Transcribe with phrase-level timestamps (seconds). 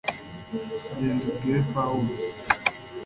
[0.97, 2.13] genda ubwire pawulo